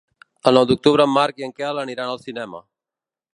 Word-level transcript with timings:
El 0.51 0.55
nou 0.57 0.63
d'octubre 0.71 1.05
en 1.09 1.13
Marc 1.17 1.41
i 1.43 1.47
en 1.49 1.53
Quel 1.59 1.83
aniran 1.83 2.15
al 2.15 2.21
cinema. 2.25 2.63